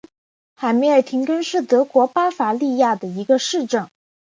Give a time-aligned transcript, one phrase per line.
[0.55, 3.87] 海梅尔廷根是德国巴伐利亚州的一个市镇。